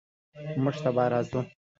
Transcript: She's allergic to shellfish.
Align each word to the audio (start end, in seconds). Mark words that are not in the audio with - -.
She's 0.35 0.57
allergic 0.57 0.83
to 0.85 0.91
shellfish. 1.31 1.55